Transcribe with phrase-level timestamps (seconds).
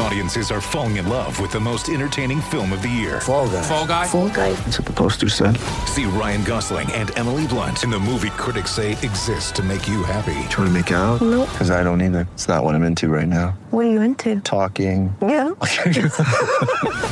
[0.00, 3.20] Audiences are falling in love with the most entertaining film of the year.
[3.20, 3.62] Fall guy.
[3.62, 4.06] Fall guy.
[4.06, 4.52] Fall guy.
[4.52, 5.56] That's what the poster said.
[5.86, 10.04] See Ryan Gosling and Emily Blunt in the movie critics say exists to make you
[10.04, 10.34] happy.
[10.50, 11.20] Trying to make it out?
[11.20, 11.48] Nope.
[11.50, 12.28] Because I don't either.
[12.34, 13.58] It's not what I'm into right now.
[13.70, 14.40] What are you into?
[14.40, 15.14] Talking.
[15.20, 15.50] Yeah.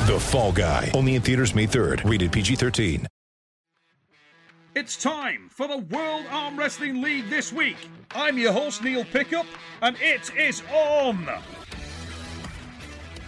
[0.06, 0.92] The Fall Guy.
[0.94, 2.08] Only in theaters May 3rd.
[2.08, 3.06] Rated PG-13.
[4.76, 7.76] It's time for the World Arm Wrestling League this week.
[8.14, 9.46] I'm your host, Neil Pickup,
[9.82, 11.28] and it is on!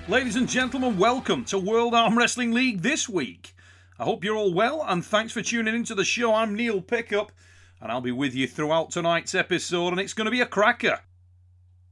[0.08, 3.54] Ladies and gentlemen, welcome to World Arm Wrestling League this week.
[3.98, 6.32] I hope you're all well, and thanks for tuning into the show.
[6.32, 7.30] I'm Neil Pickup,
[7.78, 11.00] and I'll be with you throughout tonight's episode, and it's going to be a cracker.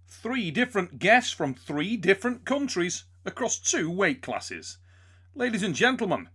[0.08, 4.78] Three different guests from three different countries across two weight classes.
[5.34, 6.30] Ladies and gentlemen,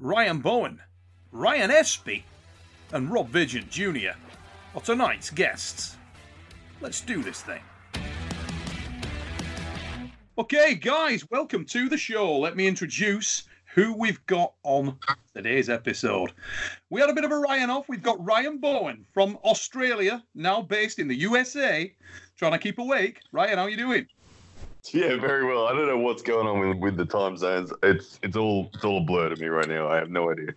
[0.00, 0.80] Ryan Bowen,
[1.30, 2.24] Ryan Espy,
[2.90, 4.18] and Rob Vigent Jr.
[4.74, 5.94] are tonight's guests.
[6.80, 7.62] Let's do this thing.
[10.36, 12.36] Okay, guys, welcome to the show.
[12.40, 14.98] Let me introduce who we've got on
[15.32, 16.32] today's episode.
[16.90, 17.88] We had a bit of a Ryan off.
[17.88, 21.94] We've got Ryan Bowen from Australia, now based in the USA,
[22.36, 23.20] trying to keep awake.
[23.30, 24.08] Ryan, how are you doing?
[24.92, 25.68] Yeah, very well.
[25.68, 27.72] I don't know what's going on with, with the time zones.
[27.84, 29.86] It's it's all it's all a blur to me right now.
[29.86, 30.52] I have no idea.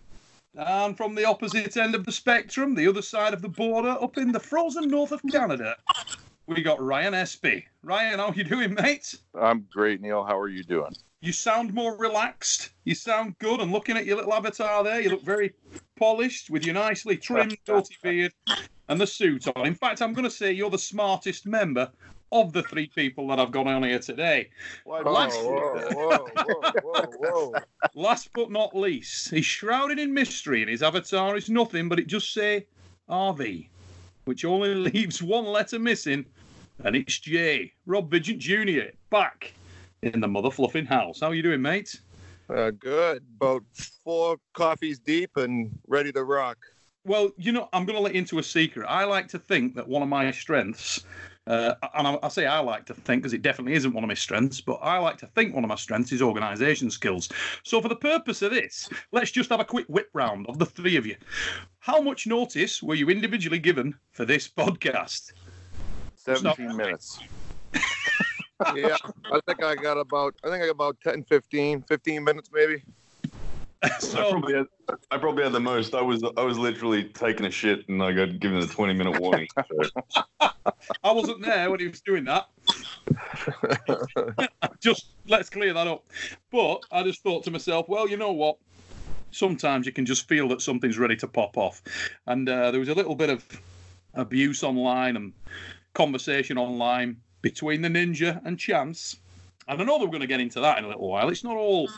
[0.56, 4.18] And from the opposite end of the spectrum, the other side of the border, up
[4.18, 5.76] in the frozen north of Canada,
[6.48, 7.66] we got Ryan Espy.
[7.82, 9.14] Ryan, how you doing, mate?
[9.38, 10.24] I'm great, Neil.
[10.24, 10.94] How are you doing?
[11.20, 12.70] You sound more relaxed.
[12.84, 13.60] You sound good.
[13.60, 15.52] And looking at your little avatar there, you look very
[15.96, 18.32] polished with your nicely trimmed dirty beard
[18.88, 19.66] and the suit on.
[19.66, 21.90] In fact, I'm going to say you're the smartest member
[22.30, 24.50] of the three people that I've got on here today.
[24.84, 27.54] Whoa, Last- whoa, whoa, whoa, whoa, whoa.
[27.94, 32.06] Last but not least, he's shrouded in mystery, and his avatar is nothing but it
[32.06, 32.66] just say
[33.08, 33.68] RV,
[34.26, 36.26] which only leaves one letter missing,
[36.84, 38.90] and it's Jay, Rob Vigent Jr.
[39.10, 39.52] back
[40.02, 41.20] in the mother fluffing house.
[41.20, 42.00] How are you doing, mate?
[42.48, 43.22] Uh, good.
[43.40, 43.64] About
[44.04, 46.58] four coffees deep and ready to rock.
[47.04, 48.86] Well, you know, I'm going to let you into a secret.
[48.86, 51.04] I like to think that one of my strengths,
[51.46, 54.08] uh, and I, I say I like to think because it definitely isn't one of
[54.08, 57.28] my strengths, but I like to think one of my strengths is organisation skills.
[57.64, 60.66] So, for the purpose of this, let's just have a quick whip round of the
[60.66, 61.16] three of you.
[61.78, 65.32] How much notice were you individually given for this podcast?
[66.18, 67.20] 17 minutes.
[68.74, 68.96] yeah,
[69.32, 72.82] I think I got about, I think I got about 10, 15, 15 minutes maybe.
[73.82, 74.66] I So, probably had
[75.10, 75.94] I probably had the most.
[75.94, 79.20] I was I was literally taking a shit and I got given a twenty minute
[79.20, 79.46] warning.
[79.54, 80.06] So,
[81.04, 82.48] I wasn't there when he was doing that.
[84.80, 86.04] just let's clear that up.
[86.50, 88.56] But I just thought to myself, well, you know what?
[89.30, 91.82] Sometimes you can just feel that something's ready to pop off.
[92.26, 93.44] And uh, there was a little bit of
[94.14, 95.32] abuse online and
[95.94, 99.20] conversation online between the Ninja and Chance.
[99.68, 101.28] And I know that we're going to get into that in a little while.
[101.28, 101.88] It's not all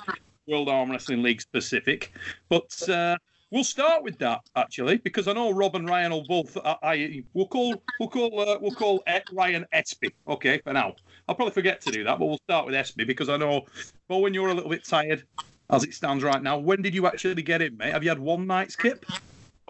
[0.47, 2.13] World Arm Wrestling League specific,
[2.49, 3.17] but uh,
[3.51, 6.57] we'll start with that actually because I know Rob and Ryan will both.
[6.65, 10.13] I, I we'll call we'll call uh, we'll call Ryan Espy.
[10.27, 10.95] Okay, for now.
[11.29, 13.67] I'll probably forget to do that, but we'll start with Espy because I know.
[14.09, 15.23] Well, when you're a little bit tired,
[15.71, 17.93] as it stands right now, when did you actually get in, mate?
[17.93, 19.07] Have you had one night's kip?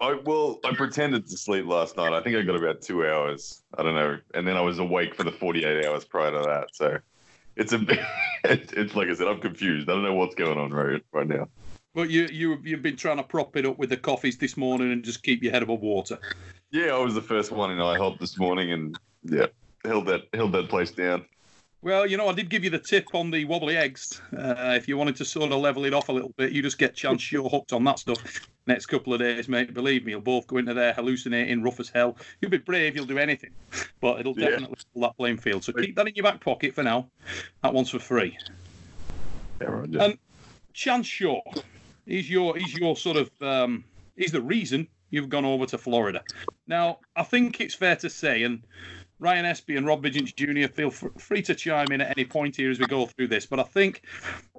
[0.01, 2.11] I well I pretended to sleep last night.
[2.11, 3.61] I think I got about two hours.
[3.77, 6.39] I don't know, and then I was awake for the forty eight hours prior to
[6.39, 6.69] that.
[6.73, 6.97] So
[7.55, 7.99] it's a bit.
[8.43, 9.87] It's, it's like I said, I'm confused.
[9.87, 11.47] I don't know what's going on right right now.
[11.93, 14.91] But you you you've been trying to prop it up with the coffees this morning
[14.91, 16.17] and just keep your head above water.
[16.71, 19.45] Yeah, I was the first one in IHOP this morning, and yeah,
[19.85, 21.23] held that held that place down.
[21.83, 24.21] Well, you know, I did give you the tip on the wobbly eggs.
[24.37, 26.77] Uh, if you wanted to sort of level it off a little bit, you just
[26.77, 28.19] get chance you're hooked on that stuff.
[28.67, 31.89] Next couple of days, mate, believe me, you'll both go into there hallucinating, rough as
[31.89, 32.17] hell.
[32.39, 33.49] You'll be brave, you'll do anything,
[33.99, 34.49] but it'll Yeah.
[34.51, 35.63] definitely fill that playing field.
[35.63, 37.09] So keep that in your back pocket for now.
[37.63, 38.37] That one's for free.
[39.59, 40.19] Yeah, right, Um,
[40.73, 41.41] Chance Shaw,
[42.05, 43.83] he's your he's your sort of um,
[44.15, 46.23] he's the reason you've gone over to Florida.
[46.67, 48.61] Now, I think it's fair to say, and
[49.21, 50.67] Ryan Espy and Rob Vigent Jr.
[50.67, 53.45] feel free to chime in at any point here as we go through this.
[53.45, 54.01] But I think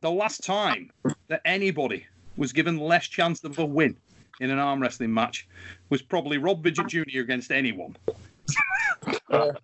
[0.03, 0.93] the last time
[1.26, 2.06] that anybody
[2.37, 3.97] was given less chance of a win
[4.41, 5.49] in an arm wrestling match
[5.91, 7.20] was probably Rob Vigent Jr.
[7.20, 7.97] against anyone.
[9.29, 9.56] well,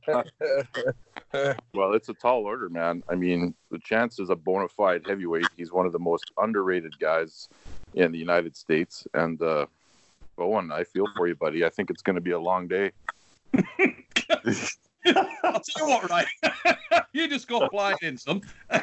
[1.92, 3.04] it's a tall order, man.
[3.08, 5.46] I mean, the chance is a bona fide heavyweight.
[5.56, 7.48] He's one of the most underrated guys
[7.94, 9.06] in the United States.
[9.14, 9.66] And, uh,
[10.34, 11.64] Bowen, I feel for you, buddy.
[11.64, 12.90] I think it's going to be a long day.
[15.44, 16.26] I'll tell you what, right?
[17.12, 18.42] you just go flying in, son.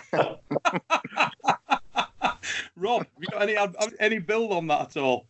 [2.75, 3.57] Rob, you got any
[3.99, 5.25] any build on that at all?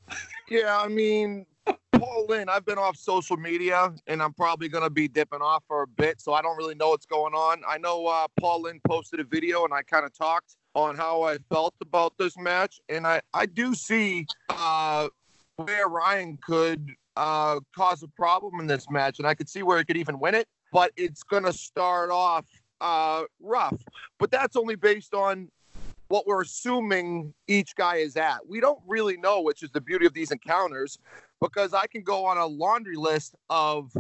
[0.50, 1.45] Yeah, I mean,
[1.94, 5.63] Paul Lynn, I've been off social media and I'm probably going to be dipping off
[5.68, 7.62] for a bit, so I don't really know what's going on.
[7.68, 11.24] I know uh, Paul Lynn posted a video and I kind of talked on how
[11.24, 15.07] I felt about this match, and I, I do see uh,
[15.56, 19.77] where Ryan could uh, cause a problem in this match, and I could see where
[19.77, 22.45] he could even win it, but it's going to start off
[22.81, 23.81] uh, rough.
[24.19, 25.50] But that's only based on
[26.10, 28.45] what we're assuming each guy is at.
[28.45, 31.00] We don't really know, which is the beauty of these encounters,
[31.39, 33.95] because I can go on a laundry list of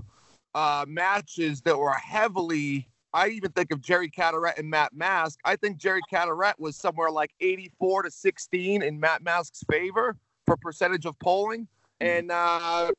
[0.53, 2.89] uh, matches that were heavily.
[3.13, 5.39] I even think of Jerry Cadorette and Matt Mask.
[5.45, 10.57] I think Jerry Cadorette was somewhere like 84 to 16 in Matt Mask's favor for
[10.57, 11.69] percentage of polling,
[12.01, 12.91] and uh,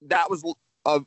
[0.00, 0.50] that was
[0.86, 1.02] a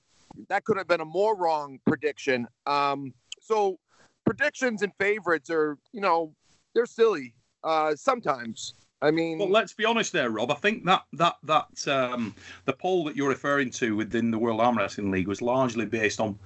[0.49, 2.47] that could have been a more wrong prediction.
[2.65, 3.77] Um, so
[4.25, 6.33] predictions and favorites are, you know,
[6.73, 7.33] they're silly
[7.63, 8.73] uh, sometimes.
[9.03, 10.51] I mean, well, let's be honest there, Rob.
[10.51, 12.35] I think that that that um,
[12.65, 16.19] the poll that you're referring to within the World Arm Wrestling League was largely based
[16.19, 16.37] on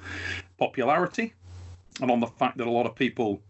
[0.58, 1.34] popularity
[2.02, 3.42] and on the fact that a lot of people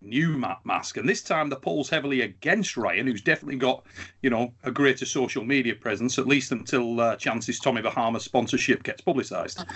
[0.00, 0.96] knew Matt Mask.
[0.96, 3.84] And this time the poll's heavily against Ryan, who's definitely got,
[4.22, 8.82] you know, a greater social media presence, at least until uh, Chance's Tommy Bahama sponsorship
[8.82, 9.64] gets publicised.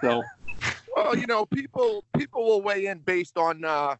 [0.00, 0.22] So,
[0.94, 3.96] well, you know, people people will weigh in based on uh,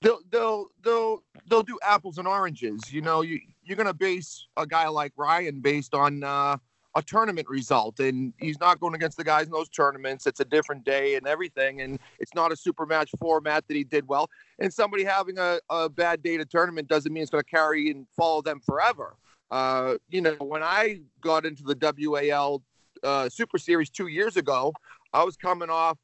[0.00, 2.80] they'll they'll they'll they'll do apples and oranges.
[2.92, 6.56] You know, you you're gonna base a guy like Ryan based on uh,
[6.94, 10.26] a tournament result, and he's not going against the guys in those tournaments.
[10.26, 13.84] It's a different day and everything, and it's not a super match format that he
[13.84, 14.28] did well.
[14.58, 17.90] And somebody having a, a bad day to tournament doesn't mean it's going to carry
[17.90, 19.16] and follow them forever.
[19.50, 22.62] Uh, you know, when I got into the WAL
[23.02, 24.72] uh, Super Series two years ago,
[25.12, 25.98] I was coming off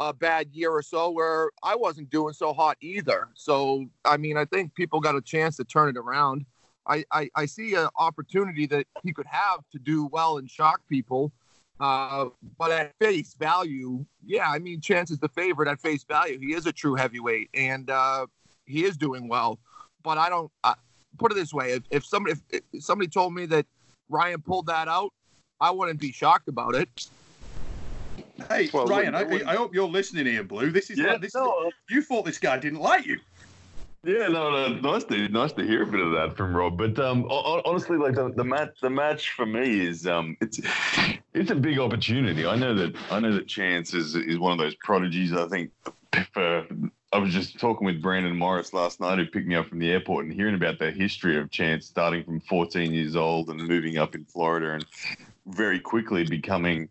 [0.00, 3.28] a bad year or so where I wasn't doing so hot either.
[3.34, 6.46] So, I mean, I think people got a chance to turn it around.
[6.86, 10.80] I, I, I see an opportunity that he could have to do well and shock
[10.88, 11.32] people.
[11.80, 12.26] Uh,
[12.58, 16.38] but at face value, yeah, I mean, Chance is the favorite at face value.
[16.38, 18.26] He is a true heavyweight, and uh,
[18.66, 19.58] he is doing well.
[20.02, 20.74] But I don't uh,
[21.18, 23.66] put it this way: if, if somebody if, if somebody told me that
[24.08, 25.12] Ryan pulled that out,
[25.60, 26.88] I wouldn't be shocked about it.
[28.48, 30.70] Hey, well, Ryan, I, I, hope you're listening here, Blue.
[30.70, 31.34] This is yeah, like, this.
[31.34, 31.66] No.
[31.66, 33.18] Is, you thought this guy didn't like you.
[34.04, 36.76] Yeah, no, no, nice to nice to hear a bit of that from Rob.
[36.76, 40.60] But um, honestly, like the, the match, the match for me is um, it's
[41.34, 42.44] it's a big opportunity.
[42.44, 45.32] I know that I know that Chance is is one of those prodigies.
[45.32, 45.70] I think
[46.32, 46.66] for
[47.12, 49.92] I was just talking with Brandon Morris last night, who picked me up from the
[49.92, 53.98] airport, and hearing about the history of Chance, starting from 14 years old and moving
[53.98, 54.84] up in Florida, and
[55.46, 56.88] very quickly becoming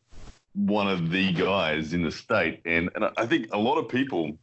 [0.53, 2.61] one of the guys in the state.
[2.63, 4.37] And and I think a lot of people,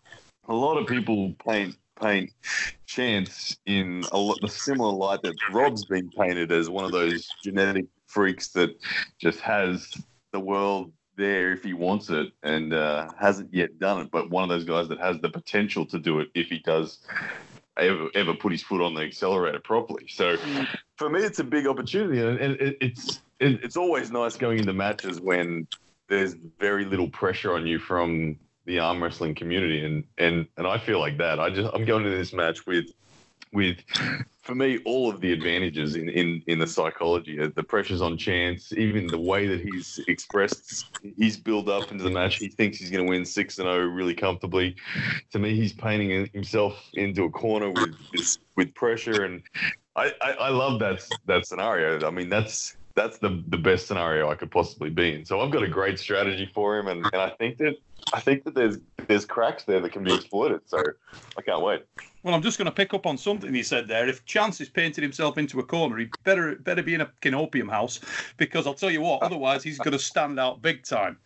[0.49, 2.30] a lot of people paint paint
[2.86, 7.28] Chance in a lot the similar light that Rob's been painted as one of those
[7.42, 8.70] genetic freaks that
[9.18, 9.92] just has
[10.32, 14.44] the world there if he wants it and uh, hasn't yet done it, but one
[14.44, 17.00] of those guys that has the potential to do it if he does
[17.76, 20.06] ever, ever put his foot on the accelerator properly.
[20.08, 20.36] So
[20.96, 24.72] for me, it's a big opportunity, and it, it's it, it's always nice going into
[24.72, 25.66] matches when
[26.08, 28.38] there's very little pressure on you from
[28.69, 31.41] the arm wrestling community, and and and I feel like that.
[31.41, 32.87] I just I'm going to this match with
[33.53, 33.79] with
[34.43, 38.17] for me all of the advantages in in in the psychology uh, the pressures on
[38.19, 40.84] chance even the way that he's expressed
[41.17, 43.87] he's build up into the match he thinks he's going to win 6 and 0
[43.87, 44.77] really comfortably
[45.32, 47.96] to me he's painting himself into a corner with
[48.55, 49.43] with pressure and
[49.96, 54.29] I, I i love that that scenario i mean that's that's the the best scenario
[54.29, 55.25] I could possibly be in.
[55.25, 57.77] So I've got a great strategy for him, and, and I think that
[58.12, 60.60] I think that there's there's cracks there that can be exploited.
[60.67, 60.82] So
[61.36, 61.84] I can't wait.
[62.22, 64.08] Well, I'm just going to pick up on something he said there.
[64.08, 67.70] If Chance has painted himself into a corner, he better better be in a canopium
[67.70, 68.00] house
[68.36, 71.17] because I'll tell you what, otherwise he's going to stand out big time.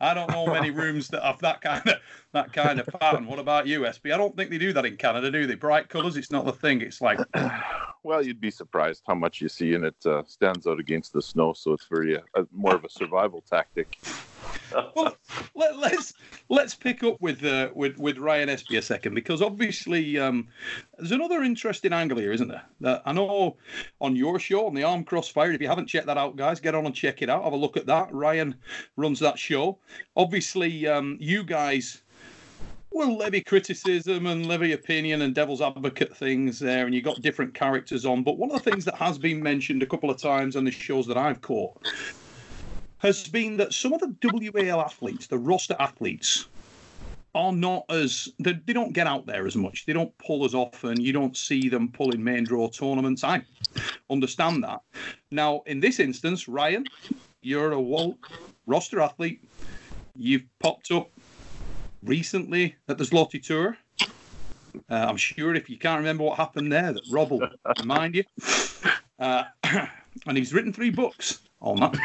[0.00, 1.96] I don't know many rooms that have that kind of
[2.32, 3.26] that kind of pattern.
[3.26, 4.12] What about you, Espy?
[4.12, 5.54] I don't think they do that in Canada, do they?
[5.54, 6.80] Bright colours, it's not the thing.
[6.80, 7.20] It's like,
[8.02, 11.22] well, you'd be surprised how much you see, and it uh, stands out against the
[11.22, 13.98] snow, so it's very uh, more of a survival tactic
[14.94, 15.16] well,
[15.54, 16.14] let, us let's,
[16.48, 20.48] let's pick up with uh, with with Ryan Espy a second because obviously um,
[20.98, 22.64] there's another interesting angle here, isn't there?
[22.80, 23.56] That I know
[24.00, 25.52] on your show on the Arm Crossfire.
[25.52, 27.44] If you haven't checked that out, guys, get on and check it out.
[27.44, 28.12] Have a look at that.
[28.12, 28.54] Ryan
[28.96, 29.78] runs that show.
[30.16, 32.02] Obviously, um, you guys
[32.92, 37.54] will levy criticism and levy opinion and devil's advocate things there, and you got different
[37.54, 38.22] characters on.
[38.22, 40.70] But one of the things that has been mentioned a couple of times on the
[40.70, 41.76] shows that I've caught
[43.00, 46.46] has been that some of the WAL athletes, the roster athletes,
[47.34, 49.86] are not as they, they don't get out there as much.
[49.86, 51.00] They don't pull as often.
[51.00, 53.24] You don't see them pulling main draw tournaments.
[53.24, 53.42] I
[54.10, 54.80] understand that.
[55.30, 56.84] Now, in this instance, Ryan,
[57.40, 58.18] you're a WAL
[58.66, 59.42] roster athlete.
[60.16, 61.10] You've popped up
[62.02, 63.76] recently at the Zloty Tur.
[64.88, 68.24] Uh, I'm sure if you can't remember what happened there, that Rob will remind you.
[69.18, 69.44] Uh,
[70.26, 71.96] and he's written three books on that.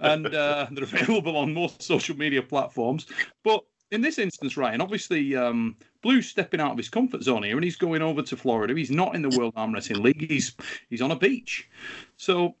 [0.00, 3.06] And uh, they're available on most social media platforms.
[3.44, 7.56] But in this instance, Ryan, obviously, um, Blue's stepping out of his comfort zone here,
[7.56, 8.74] and he's going over to Florida.
[8.74, 10.30] He's not in the World Arm Wrestling League.
[10.30, 10.54] He's
[10.88, 11.68] he's on a beach.
[12.16, 12.54] So,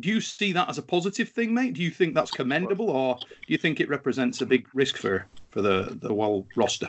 [0.00, 1.74] do you see that as a positive thing, mate?
[1.74, 5.26] Do you think that's commendable, or do you think it represents a big risk for
[5.50, 6.88] for the the world roster?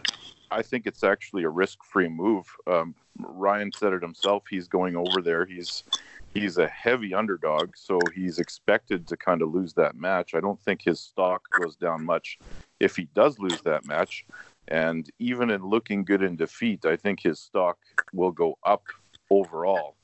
[0.51, 2.45] I think it's actually a risk-free move.
[2.67, 4.43] Um, Ryan said it himself.
[4.47, 5.45] He's going over there.
[5.45, 5.83] He's
[6.33, 10.33] he's a heavy underdog, so he's expected to kind of lose that match.
[10.33, 12.39] I don't think his stock goes down much
[12.79, 14.25] if he does lose that match.
[14.67, 17.77] And even in looking good in defeat, I think his stock
[18.13, 18.83] will go up
[19.29, 19.95] overall.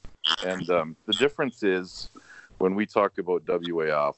[0.46, 2.10] And um, the difference is
[2.58, 4.12] when we talk about WA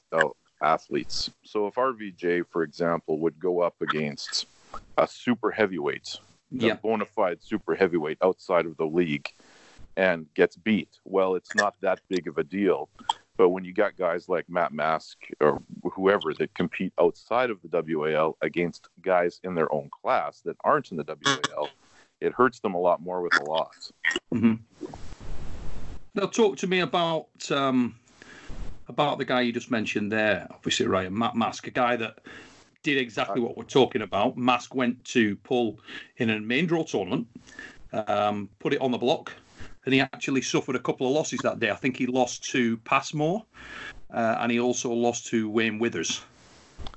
[0.62, 1.30] athletes.
[1.44, 4.46] So if RVJ, for example, would go up against
[4.98, 6.18] a super heavyweight,
[6.50, 6.72] Yeah.
[6.72, 9.28] a bona fide super heavyweight outside of the league,
[9.96, 12.88] and gets beat, well, it's not that big of a deal.
[13.36, 15.62] But when you got guys like Matt Mask or
[15.94, 20.90] whoever that compete outside of the WAL against guys in their own class that aren't
[20.90, 21.70] in the WAL,
[22.20, 23.92] it hurts them a lot more with a loss.
[24.30, 24.54] hmm
[26.14, 27.96] Now, talk to me about um,
[28.88, 30.46] about the guy you just mentioned there.
[30.50, 32.18] Obviously, Ryan Matt Mask, a guy that
[32.82, 34.36] did exactly what we're talking about.
[34.36, 35.80] Mask went to pull
[36.16, 37.26] in a main draw tournament,
[37.92, 39.32] um, put it on the block,
[39.84, 41.70] and he actually suffered a couple of losses that day.
[41.70, 43.44] I think he lost to Passmore,
[44.12, 46.22] uh, and he also lost to Wayne Withers.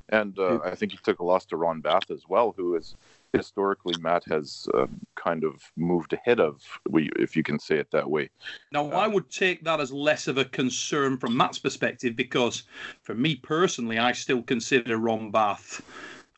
[0.09, 2.95] And uh, I think he took a loss to Ron Bath as well, who is
[3.33, 6.61] historically Matt has uh, kind of moved ahead of,
[6.93, 8.29] if you can say it that way.
[8.71, 12.63] Now, I would take that as less of a concern from Matt's perspective because,
[13.01, 15.81] for me personally, I still consider Ron Bath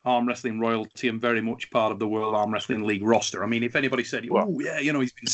[0.08, 3.44] arm wrestling royalty and very much part of the World Arm Wrestling League roster.
[3.44, 5.28] I mean, if anybody said, "Oh, Well- yeah, you know, he's been,"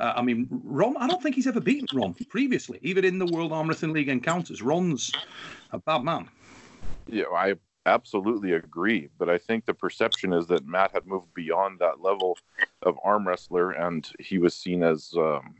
[0.00, 0.96] uh, I mean, Ron.
[0.98, 4.08] I don't think he's ever beaten Ron previously, even in the World Arm Wrestling League
[4.08, 4.62] encounters.
[4.62, 5.12] Ron's
[5.72, 6.28] a bad man.
[7.06, 7.54] Yeah, I
[7.86, 9.08] absolutely agree.
[9.18, 12.38] But I think the perception is that Matt had moved beyond that level
[12.82, 15.54] of arm wrestler, and he was seen as um,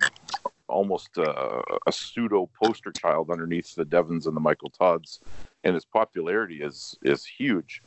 [0.68, 5.20] almost a, a pseudo poster child underneath the Devons and the Michael Todds,
[5.64, 7.82] and his popularity is is huge.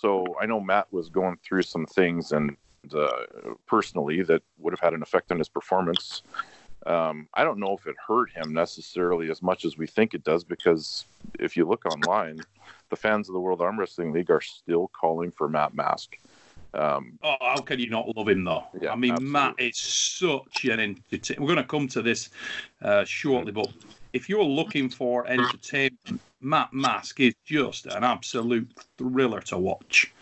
[0.00, 2.56] So I know Matt was going through some things, and
[2.94, 3.08] uh,
[3.66, 6.22] personally, that would have had an effect on his performance.
[6.86, 10.22] Um, I don't know if it hurt him necessarily as much as we think it
[10.22, 11.06] does, because
[11.40, 12.40] if you look online,
[12.90, 16.16] the fans of the World Arm Wrestling League are still calling for Matt Mask.
[16.74, 18.64] Um, Oh, how can you not love him though?
[18.80, 19.32] Yeah, I mean, absolutely.
[19.32, 21.02] Matt is such an.
[21.10, 22.30] We're going to come to this
[22.82, 23.68] uh, shortly, but
[24.16, 30.12] if you're looking for entertainment, Matt Mask is just an absolute thriller to watch.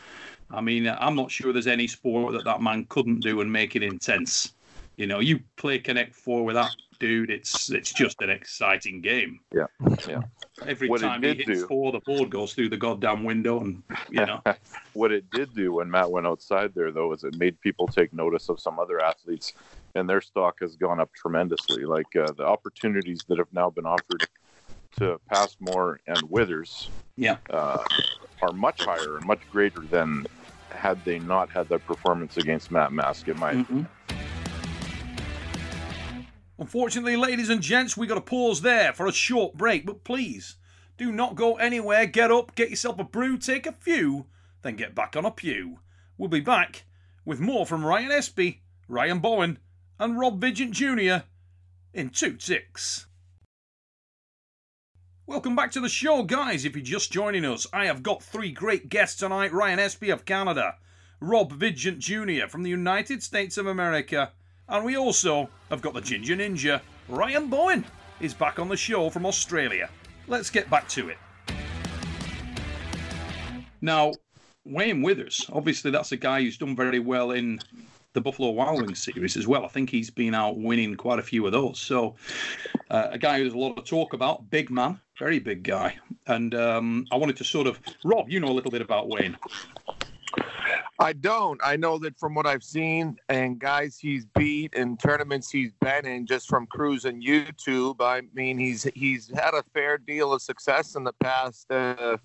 [0.51, 3.77] I mean, I'm not sure there's any sport that that man couldn't do and make
[3.77, 4.53] it intense.
[4.97, 9.41] You know, you play Connect Four with that dude, it's it's just an exciting game.
[9.53, 9.67] Yeah,
[10.09, 10.23] yeah.
[10.67, 13.83] Every What time he hits do- four, the board goes through the goddamn window, and
[14.11, 14.41] you know.
[14.93, 18.13] what it did do when Matt went outside there, though, is it made people take
[18.13, 19.53] notice of some other athletes,
[19.95, 21.85] and their stock has gone up tremendously.
[21.85, 24.27] Like uh, the opportunities that have now been offered
[24.99, 27.37] to Passmore and Withers Yeah.
[27.51, 27.83] uh,
[28.43, 30.27] are much higher and much greater than
[30.71, 33.29] had they not had that performance against Matt Mask.
[33.29, 33.87] In my Mhm.
[36.59, 39.85] Unfortunately, ladies and gents, we got to pause there for a short break.
[39.87, 40.57] But please,
[40.97, 42.07] do not go anywhere.
[42.07, 44.27] Get up, get yourself a brew, take a few,
[44.63, 45.81] then get back on a pew.
[46.17, 46.85] We'll be back
[47.25, 49.59] with more from Ryan Espy, Ryan Bowen,
[49.99, 51.25] and Rob Vigent Jr.
[51.93, 53.07] in two ticks.
[55.27, 56.65] Welcome back to the show, guys.
[56.65, 60.25] If you're just joining us, I have got three great guests tonight Ryan Espy of
[60.25, 60.75] Canada,
[61.21, 62.47] Rob Vigent Jr.
[62.49, 64.33] from the United States of America,
[64.69, 67.85] and we also have got the Ginger Ninja, Ryan Bowen,
[68.21, 69.89] is back on the show from Australia.
[70.27, 71.19] Let's get back to it.
[73.81, 74.13] Now,
[74.65, 77.61] Wayne Withers, obviously, that's a guy who's done very well in
[78.15, 79.65] the Buffalo Wild Wings series as well.
[79.65, 81.79] I think he's been out winning quite a few of those.
[81.79, 82.15] So,
[82.91, 85.97] uh, a guy who there's a lot of talk about, big man, very big guy.
[86.27, 89.37] And um, I wanted to sort of, Rob, you know a little bit about Wayne.
[91.01, 91.61] I don't.
[91.65, 96.07] I know that from what I've seen and guys he's beat and tournaments he's been
[96.07, 97.97] in just from cruising YouTube.
[98.01, 101.71] I mean, he's he's had a fair deal of success in the past.
[101.71, 102.17] Uh,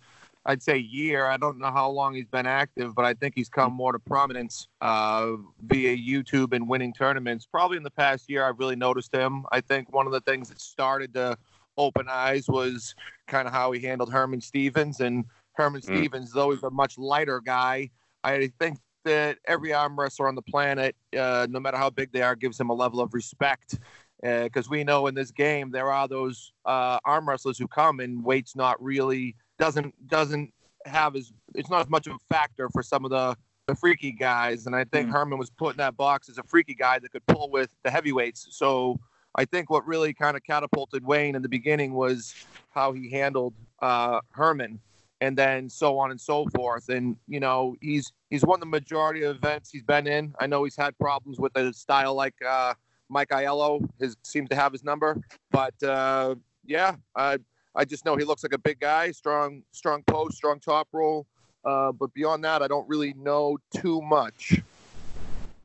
[0.49, 1.27] I'd say year.
[1.27, 3.99] I don't know how long he's been active, but I think he's come more to
[3.99, 7.45] prominence uh, via YouTube and winning tournaments.
[7.45, 9.45] Probably in the past year, I've really noticed him.
[9.51, 11.37] I think one of the things that started to
[11.77, 12.95] open eyes was
[13.27, 15.01] kind of how he handled Herman Stevens.
[15.01, 15.85] And Herman Mm.
[15.85, 17.91] Stevens, though he's a much lighter guy,
[18.23, 22.23] I think that every arm wrestler on the planet, uh, no matter how big they
[22.23, 23.77] are, gives him a level of respect.
[24.23, 28.23] Because we know in this game there are those uh, arm wrestlers who come and
[28.23, 30.51] weight's not really doesn't doesn't
[30.85, 33.35] have as it's not as much of a factor for some of the
[33.67, 34.65] the freaky guys.
[34.65, 37.25] And I think Herman was put in that box as a freaky guy that could
[37.27, 38.47] pull with the heavyweights.
[38.49, 38.99] So
[39.35, 42.33] I think what really kind of catapulted Wayne in the beginning was
[42.71, 44.79] how he handled uh, Herman,
[45.21, 46.89] and then so on and so forth.
[46.89, 50.33] And you know, he's he's won the majority of events he's been in.
[50.39, 52.73] I know he's had problems with a style like uh,
[53.07, 53.87] Mike Aiello.
[53.99, 56.35] His seems to have his number, but uh,
[56.65, 57.37] yeah, I
[57.75, 61.25] I just know he looks like a big guy, strong strong post, strong top roll.
[61.65, 64.61] Uh, but beyond that, I don't really know too much.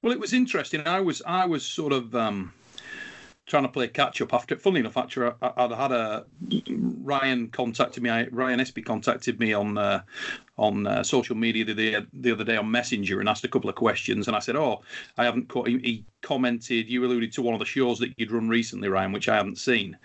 [0.02, 0.86] Well, it was interesting.
[0.86, 2.52] I was I was sort of um,
[3.46, 4.56] trying to play catch up after.
[4.56, 6.24] Funny enough, actually, I, had a
[6.68, 8.10] Ryan contacted me.
[8.10, 10.02] I, Ryan Espy contacted me on uh,
[10.56, 13.68] on uh, social media the, the the other day on Messenger and asked a couple
[13.68, 14.28] of questions.
[14.28, 14.82] And I said, "Oh,
[15.18, 16.88] I haven't." Caught, He, he commented.
[16.88, 19.58] You alluded to one of the shows that you'd run recently, Ryan, which I haven't
[19.58, 19.96] seen.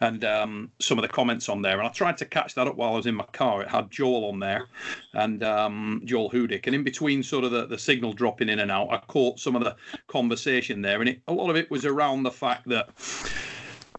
[0.00, 2.76] And um, some of the comments on there, and I tried to catch that up
[2.76, 3.62] while I was in my car.
[3.62, 4.66] It had Joel on there,
[5.14, 8.70] and um, Joel Hudick, and in between sort of the, the signal dropping in and
[8.70, 9.76] out, I caught some of the
[10.08, 12.88] conversation there, and it, a lot of it was around the fact that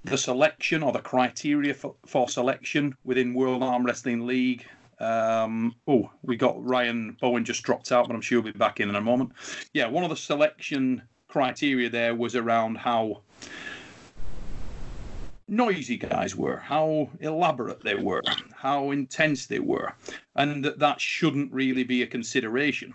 [0.03, 4.65] the selection or the criteria for, for selection within World Arm Wrestling League.
[4.99, 8.79] Um, oh, we got Ryan Bowen just dropped out, but I'm sure he'll be back
[8.79, 9.31] in in a moment.
[9.73, 13.21] Yeah, one of the selection criteria there was around how
[15.47, 18.21] noisy guys were, how elaborate they were,
[18.55, 19.93] how intense they were,
[20.35, 22.93] and that that shouldn't really be a consideration.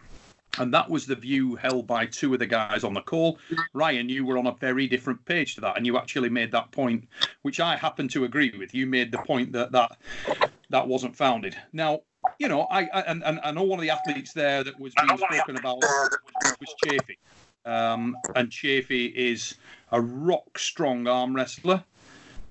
[0.59, 3.39] And that was the view held by two of the guys on the call.
[3.75, 6.73] Ryan, you were on a very different page to that, and you actually made that
[6.73, 7.07] point,
[7.43, 8.75] which I happen to agree with.
[8.75, 9.97] You made the point that that,
[10.71, 11.57] that wasn't founded.
[11.73, 12.01] Now,
[12.39, 14.95] you know, I, I and, and I know one of the athletes there that was
[14.95, 16.11] being spoken about was,
[16.61, 17.17] was Chafee.
[17.65, 19.57] Um, and Chafee is
[19.93, 21.85] a rock strong arm wrestler,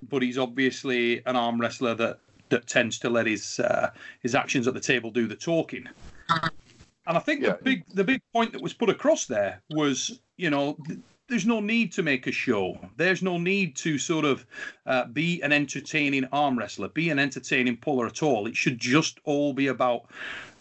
[0.09, 4.67] but he's obviously an arm wrestler that that tends to let his uh, his actions
[4.67, 5.87] at the table do the talking.
[6.29, 7.53] And I think Yeah.
[7.53, 10.77] the big the big point that was put across there was, you know,
[11.27, 12.77] there's no need to make a show.
[12.95, 14.45] There's no need to sort of
[14.85, 18.47] uh, be an entertaining arm wrestler, be an entertaining puller at all.
[18.47, 20.05] It should just all be about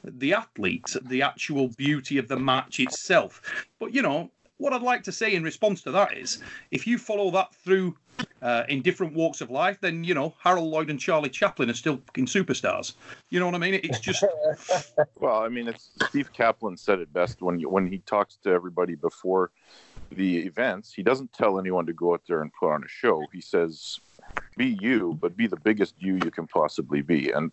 [0.05, 3.43] the athlete, the actual beauty of the match itself.
[3.79, 6.39] But you know, what I'd like to say in response to that is,
[6.71, 7.97] if you follow that through
[8.41, 11.75] uh, in different walks of life, then you know Harold Lloyd and Charlie Chaplin are
[11.75, 12.95] still fucking superstars.
[13.31, 13.75] You know what I mean?
[13.75, 14.25] It's just
[15.21, 18.51] Well, I mean, it's Steve Kaplan said it best when you, when he talks to
[18.51, 19.51] everybody before
[20.11, 20.93] the events.
[20.93, 23.23] He doesn't tell anyone to go out there and put on a show.
[23.33, 23.99] He says,
[24.57, 27.53] "Be you, but be the biggest you you can possibly be." And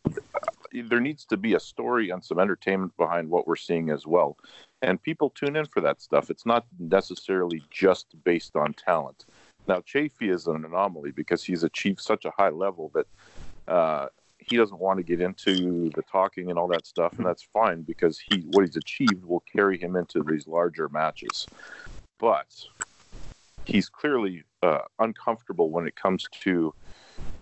[0.73, 4.37] there needs to be a story and some entertainment behind what we're seeing as well.
[4.81, 6.29] And people tune in for that stuff.
[6.29, 9.25] It's not necessarily just based on talent.
[9.67, 13.07] Now, Chafee is an anomaly because he's achieved such a high level that
[13.71, 14.07] uh,
[14.39, 17.83] he doesn't want to get into the talking and all that stuff, and that's fine
[17.83, 21.47] because he what he's achieved will carry him into these larger matches.
[22.23, 22.55] But
[23.65, 26.73] he's clearly uh, uncomfortable when it comes to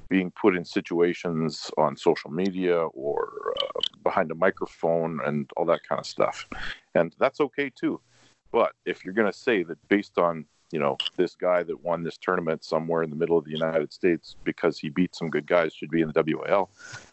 [0.09, 5.87] being put in situations on social media or uh, behind a microphone and all that
[5.87, 6.47] kind of stuff,
[6.95, 8.01] and that's okay too.
[8.51, 12.01] But if you're going to say that based on you know this guy that won
[12.01, 15.45] this tournament somewhere in the middle of the United States because he beat some good
[15.45, 16.71] guys should be in the WAL,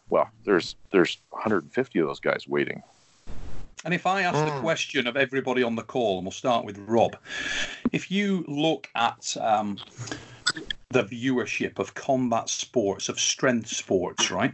[0.09, 2.83] well, there's there's 150 of those guys waiting.
[3.85, 6.79] And if I ask the question of everybody on the call, and we'll start with
[6.79, 7.17] Rob,
[7.93, 9.79] if you look at um,
[10.91, 14.53] the viewership of combat sports, of strength sports, right?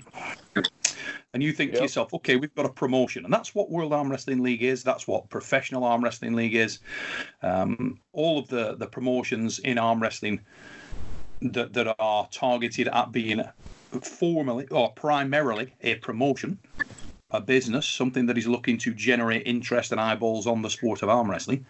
[1.32, 4.10] And you think to yourself, okay, we've got a promotion, and that's what World Arm
[4.10, 4.84] Wrestling League is.
[4.84, 6.78] That's what Professional Arm Wrestling League is.
[7.42, 10.40] Um, all of the the promotions in arm wrestling
[11.42, 13.42] that that are targeted at being
[14.02, 16.58] formally or primarily a promotion
[17.35, 21.09] a business, something that is looking to generate interest and eyeballs on the sport of
[21.09, 21.66] arm wrestling.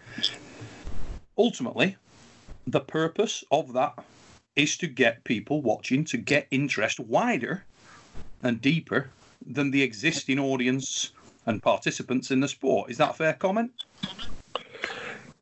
[1.37, 1.97] Ultimately,
[2.67, 3.95] the purpose of that
[4.55, 7.65] is to get people watching, to get interest wider
[8.43, 9.09] and deeper
[9.45, 11.11] than the existing audience
[11.47, 12.91] and participants in the sport.
[12.91, 13.71] Is that a fair comment?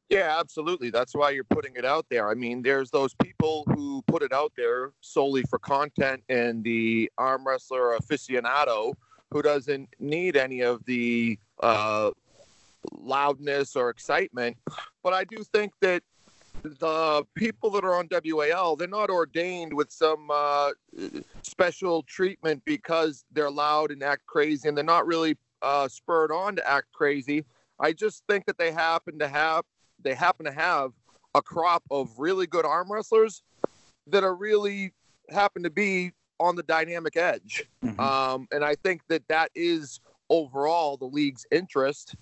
[0.10, 0.90] Yeah, absolutely.
[0.90, 2.30] That's why you're putting it out there.
[2.30, 7.12] I mean, there's those people who put it out there solely for content, and the
[7.18, 8.94] arm wrestler aficionado
[9.34, 12.12] who doesn't need any of the uh,
[12.98, 14.56] loudness or excitement.
[15.04, 16.04] But I do think that
[16.62, 20.70] the people that are on WAL, they're not ordained with some uh,
[21.42, 26.56] special treatment because they're loud and act crazy, and they're not really uh, spurred on
[26.56, 27.44] to act crazy.
[27.80, 29.66] I just think that they happen to have
[30.02, 30.92] they happen to have
[31.34, 33.42] a crop of really good arm wrestlers
[34.08, 34.94] that are really
[35.30, 37.66] happen to be on the dynamic edge.
[37.84, 38.00] Mhm.
[38.00, 42.16] Um, and I think that that is overall the league's interest.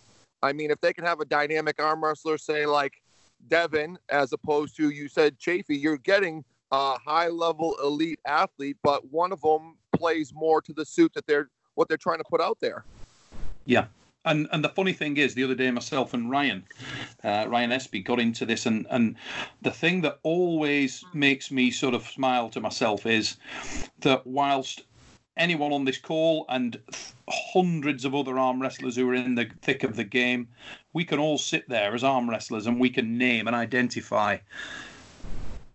[0.43, 3.01] I mean, if they can have a dynamic arm wrestler, say like
[3.47, 9.11] Devin, as opposed to you said Chafee, you're getting a high level elite athlete, but
[9.11, 12.41] one of them plays more to the suit that they're what they're trying to put
[12.41, 12.83] out there.
[13.65, 13.85] Yeah.
[14.23, 16.63] And and the funny thing is, the other day myself and Ryan,
[17.23, 19.15] uh, Ryan Espy got into this, and and
[19.61, 23.37] the thing that always makes me sort of smile to myself is
[24.01, 24.83] that whilst
[25.37, 26.77] anyone on this call and
[27.27, 30.47] hundreds of other arm wrestlers who are in the thick of the game,
[30.93, 34.37] we can all sit there as arm wrestlers and we can name and identify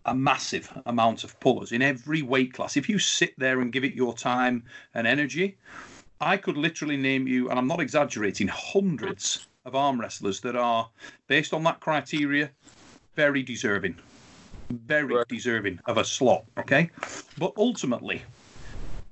[0.05, 2.77] a massive amount of pullers in every weight class.
[2.77, 5.57] If you sit there and give it your time and energy,
[6.19, 10.89] I could literally name you, and I'm not exaggerating, hundreds of arm wrestlers that are,
[11.27, 12.49] based on that criteria,
[13.15, 13.95] very deserving.
[14.69, 15.27] Very Right.
[15.27, 16.89] deserving of a slot, okay?
[17.37, 18.23] But ultimately,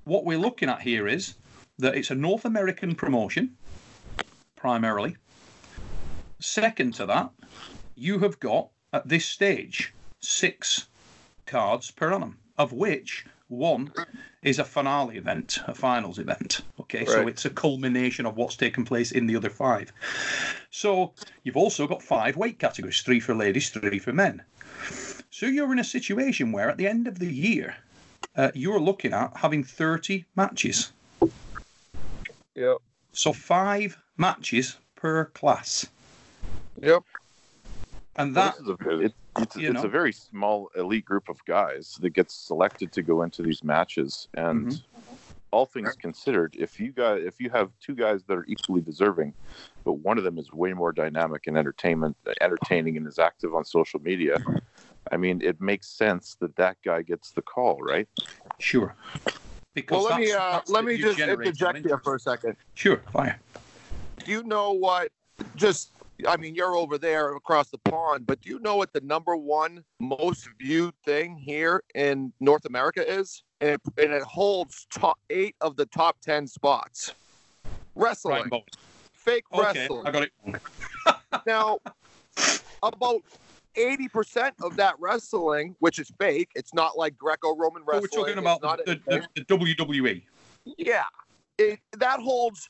[0.03, 1.35] what we're looking at here is
[1.77, 3.55] that it's a North American promotion,
[4.55, 5.15] primarily.
[6.39, 7.31] Second to that,
[7.95, 10.87] you have got, at this stage, six
[11.45, 13.91] cards per annum, of which one
[14.41, 16.62] is a finale event, a finals event.
[16.79, 19.91] Okay, so it's a culmination of what's taken place in the other five.
[20.71, 24.41] So you've also got five weight categories three for ladies, three for men.
[25.29, 27.75] So you're in a situation where at the end of the year,
[28.36, 30.91] uh, you're looking at having 30 matches.
[32.55, 32.77] Yep.
[33.13, 35.88] So five matches per class.
[36.81, 37.03] Yep.
[38.15, 41.43] And Well, that, this is a, it, it's, it's a very small elite group of
[41.45, 44.28] guys that gets selected to go into these matches.
[44.36, 44.76] And Mm-hmm.
[45.52, 49.34] all things considered, if you got if you have two guys that are equally deserving,
[49.84, 53.63] but one of them is way more dynamic and entertainment, entertaining, and is active on
[53.63, 54.38] social media,
[55.12, 58.08] I mean, it makes sense that that guy gets the call, right?
[58.60, 58.95] sure.
[59.74, 62.56] Because Well, let me uh, let me just interject some here for a second.
[62.74, 63.36] Sure, fine
[64.26, 65.10] Do you know what?
[65.56, 65.91] Just,
[66.28, 69.36] I mean, you're over there across the pond, but do you know what the number
[69.36, 73.43] one most viewed thing here in North America is?
[73.62, 77.13] And it, and it holds top eight of the top ten spots.
[77.95, 78.63] Wrestling, Right,
[79.13, 80.08] fake Okay, wrestling.
[80.08, 80.32] I got it.
[81.45, 81.80] Now,
[82.82, 83.21] about.
[83.78, 88.10] 80% of that wrestling, which is fake, it's not like Greco-Roman So wrestling.
[88.13, 89.41] we're talking about not the, the, the.
[89.43, 90.23] WWE.
[90.78, 91.04] Yeah,
[91.58, 92.69] it, that holds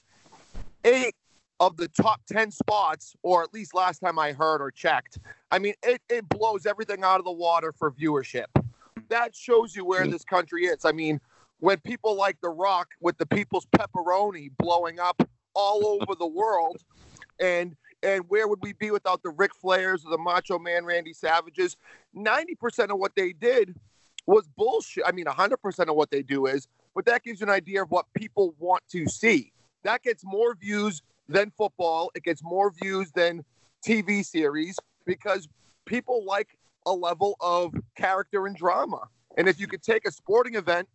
[0.84, 1.14] eight
[1.60, 5.20] of the top 10 spots, or at least last time I heard or checked.
[5.52, 8.46] I mean, it, it blows everything out of the water for viewership.
[9.10, 10.84] That shows you where this country is.
[10.84, 11.20] I mean,
[11.60, 15.22] when people like The Rock with the people's pepperoni blowing up
[15.54, 16.84] all over the world,
[17.40, 21.14] and and where would we be without the Ric Flairs or the Macho Man Randy
[21.14, 21.76] Savages?
[22.16, 23.76] 90% of what they did
[24.28, 25.04] was bullshit.
[25.08, 27.90] I mean, 100% of what they do is, but that gives you an idea of
[27.90, 29.52] what people want to see.
[29.84, 32.12] That gets more views than football.
[32.16, 33.44] It gets more views than
[33.86, 35.48] TV series because
[35.86, 39.08] people like a level of character and drama.
[39.38, 40.88] And if you could take a sporting event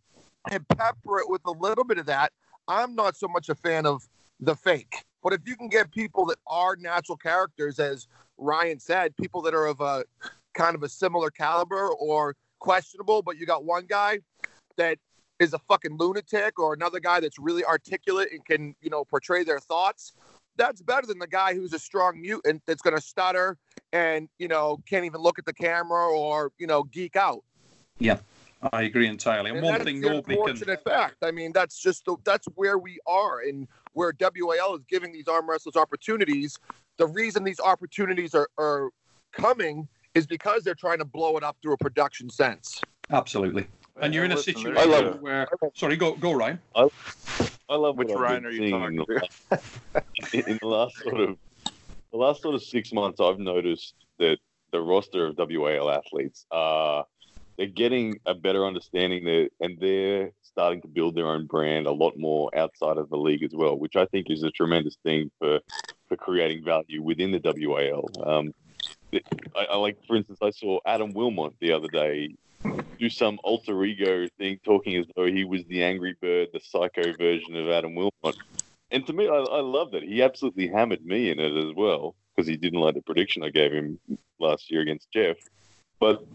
[0.49, 2.31] and pepper it with a little bit of that,
[2.67, 4.07] I'm not so much a fan of
[4.39, 5.03] the fake.
[5.23, 9.53] But if you can get people that are natural characters, as Ryan said, people that
[9.53, 10.03] are of a
[10.53, 14.19] kind of a similar caliber or questionable, but you got one guy
[14.77, 14.97] that
[15.41, 19.43] is a fucking lunatic or another guy that's really articulate and can, you know, portray
[19.43, 20.13] their thoughts.
[20.55, 23.57] That's better than the guy who's a strong mutant that's going to stutter
[23.91, 27.43] and, you know, can't even look at the camera or, you know, geek out.
[27.97, 28.19] Yeah.
[28.71, 29.49] I agree entirely.
[29.49, 30.43] And, And one thing nobody can.
[30.43, 31.15] unfortunate fact.
[31.23, 35.27] I mean, that's just the, that's where we are, and where WAL is giving these
[35.27, 36.59] arm wrestlers opportunities.
[36.97, 38.91] The reason these opportunities are, are
[39.31, 42.79] coming is because they're trying to blow it up through a production sense.
[43.09, 43.65] Absolutely.
[43.99, 45.47] And you're in a listen, situation I love a- where.
[45.75, 46.59] Sorry, go go Ryan.
[46.75, 51.19] I love Which what Ryan are you talking in the last- in the last sort
[51.19, 51.37] of
[52.11, 53.19] the last sort of six months.
[53.19, 54.37] I've noticed that
[54.71, 57.05] the roster of WAL athletes are
[57.57, 61.91] they're getting a better understanding there, and they're starting to build their own brand a
[61.91, 65.29] lot more outside of the league as well, which I think is a tremendous thing
[65.39, 65.59] for
[66.07, 68.09] for creating value within the WAL.
[68.25, 68.53] Um,
[69.55, 72.35] I, I like, for instance, I saw Adam Wilmot the other day
[72.99, 77.13] do some alter ego thing, talking as though he was the angry bird, the psycho
[77.17, 78.37] version of Adam Wilmot.
[78.91, 80.03] And to me, I, I love that.
[80.03, 83.49] He absolutely hammered me in it as well because he didn't like the prediction I
[83.49, 83.99] gave him
[84.39, 85.37] last year against Jeff.
[85.99, 86.25] But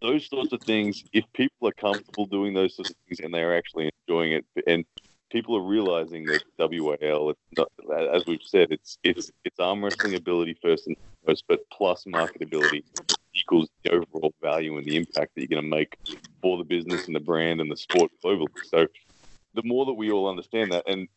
[0.00, 3.56] those sorts of things, if people are comfortable doing those sorts of things and they're
[3.56, 4.84] actually enjoying it, and
[5.30, 7.68] people are realizing that WAL, not,
[8.12, 12.84] as we've said, it's it's it's arm wrestling ability first and foremost, but plus marketability
[13.34, 15.98] equals the overall value and the impact that you're going to make
[16.40, 18.46] for the business and the brand and the sport globally.
[18.64, 18.86] So
[19.54, 21.08] the more that we all understand that, and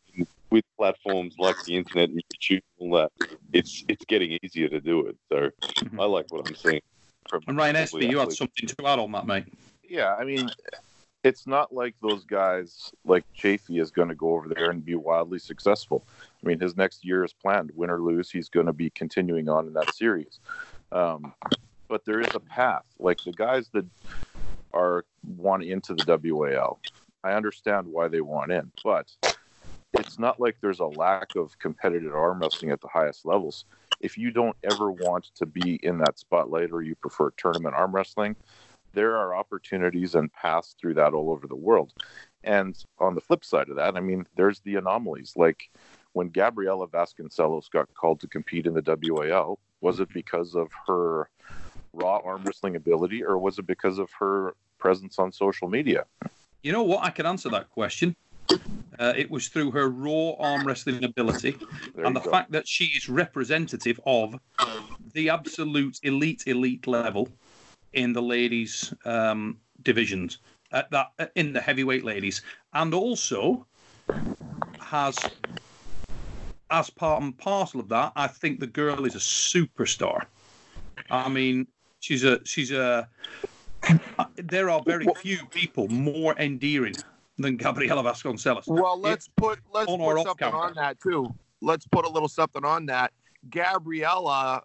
[0.50, 4.80] with platforms like the internet and YouTube and all that, it's it's getting easier to
[4.80, 5.16] do it.
[5.30, 5.50] So
[5.98, 6.80] I like what I'm seeing.
[7.28, 9.44] from And Ryan probably Espy, you had something to add on that, mate.
[9.88, 10.50] Yeah, I mean,
[11.24, 14.94] it's not like those guys like Chafee is going to go over there and be
[14.94, 16.04] wildly successful.
[16.42, 17.70] I mean, his next year is planned.
[17.74, 20.38] Win or lose, he's going to be continuing on in that series.
[20.92, 21.34] Um,
[21.88, 22.84] but there is a path.
[22.98, 23.86] Like the guys that
[24.72, 25.04] are
[25.36, 26.80] want into the WAL,
[27.24, 29.10] I understand why they want in, but
[29.94, 33.64] it's not like there's a lack of competitive arm wrestling at the highest levels.
[34.00, 37.92] If you don't ever want to be in that spotlight or you prefer tournament arm
[37.92, 38.36] wrestling,
[38.92, 41.92] there are opportunities and paths through that all over the world.
[42.44, 45.34] And on the flip side of that, I mean, there's the anomalies.
[45.36, 45.70] Like
[46.12, 51.28] when Gabriela Vasconcelos got called to compete in the WAL, was it because of her
[51.92, 56.04] raw arm wrestling ability or was it because of her presence on social media?
[56.62, 57.04] You know what?
[57.04, 58.14] I can answer that question.
[58.98, 61.56] Uh, it was through her raw arm wrestling ability
[61.94, 62.30] There and the go.
[62.30, 64.34] fact that she is representative of
[65.12, 67.28] the absolute elite, elite level
[67.92, 70.38] in the ladies' um, divisions,
[70.72, 72.42] at that uh, in the heavyweight ladies,
[72.74, 73.66] and also
[74.80, 75.16] has,
[76.70, 80.26] as part and parcel of that, I think the girl is a superstar.
[81.10, 81.66] I mean,
[82.00, 83.08] she's a she's a.
[84.36, 86.96] There are very few people more endearing
[87.38, 88.64] than Gabriela Vasconcelos.
[88.66, 91.32] Well, let's put let's on put something on that too.
[91.60, 93.12] Let's put a little something on that.
[93.50, 94.62] Gabriella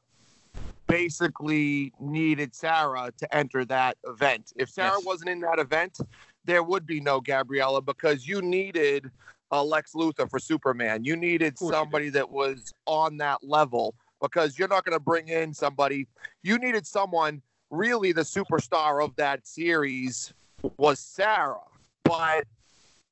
[0.88, 4.52] basically needed Sarah to enter that event.
[4.56, 5.06] If Sarah Yes.
[5.06, 5.98] wasn't in that event,
[6.46, 9.10] there would be no Gabriella because you needed
[9.52, 11.04] a Lex Luthor for Superman.
[11.04, 15.54] You needed somebody that was on that level because you're not going to bring in
[15.54, 16.08] somebody.
[16.42, 20.34] You needed someone really the superstar of that series
[20.78, 21.60] was Sarah,
[22.06, 22.46] but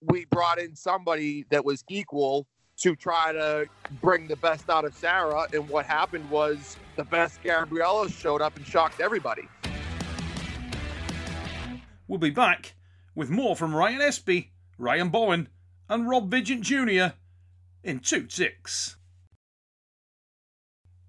[0.01, 2.47] we brought in somebody that was equal
[2.77, 3.67] to try to
[4.01, 5.47] bring the best out of Sarah.
[5.53, 9.43] And what happened was the best Gabriella showed up and shocked everybody.
[12.07, 12.73] We'll be back
[13.15, 15.49] with more from Ryan Espy, Ryan Bowen,
[15.89, 17.15] and Rob Vigent Jr.
[17.83, 18.95] in 2 6.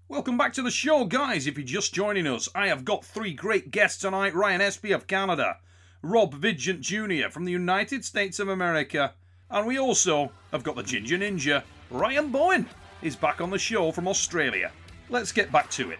[0.09, 1.47] Welcome back to the show, guys.
[1.47, 5.07] If you're just joining us, I have got three great guests tonight Ryan Espy of
[5.07, 5.57] Canada,
[6.01, 7.29] Rob Vigent Jr.
[7.31, 9.13] from the United States of America,
[9.49, 12.67] and we also have got the Ginger Ninja, Ryan Bowen,
[13.01, 14.73] is back on the show from Australia.
[15.09, 15.99] Let's get back to it.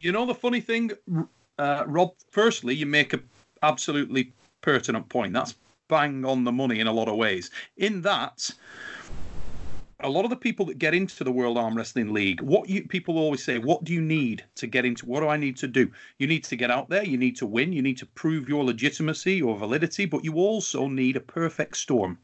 [0.00, 0.92] You know the funny thing,
[1.58, 2.12] uh, Rob.
[2.30, 3.20] Firstly, you make a
[3.64, 5.32] absolutely pertinent point.
[5.32, 5.56] That's
[5.88, 7.50] bang on the money in a lot of ways.
[7.76, 8.50] In that,
[10.00, 12.86] a lot of the people that get into the World Arm Wrestling League, what you
[12.86, 15.06] people always say, what do you need to get into?
[15.06, 15.90] What do I need to do?
[16.18, 17.04] You need to get out there.
[17.04, 17.72] You need to win.
[17.72, 20.04] You need to prove your legitimacy or validity.
[20.04, 22.18] But you also need a perfect storm.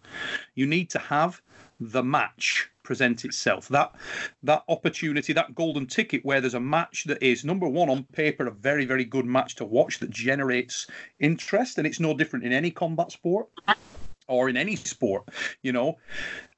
[0.54, 1.40] You need to have
[1.80, 3.68] the match present itself.
[3.68, 3.94] That
[4.42, 8.46] that opportunity, that golden ticket where there's a match that is number one on paper,
[8.46, 10.87] a very, very good match to watch that generates
[11.20, 13.48] interest, and it's no different in any combat sport
[14.28, 15.24] or in any sport,
[15.62, 15.96] you know.